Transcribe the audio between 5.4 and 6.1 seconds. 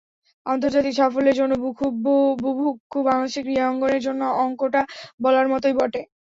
মতোই বটে।